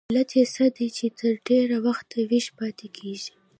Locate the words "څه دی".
0.55-0.87